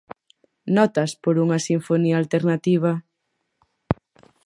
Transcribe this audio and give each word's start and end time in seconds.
Notas 0.75 1.11
par 1.21 1.35
unha 1.45 1.59
sinfonía 1.67 2.15
alternativa. 2.17 2.91